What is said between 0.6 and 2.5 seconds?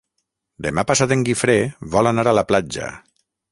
Demà passat en Guifré vol anar a la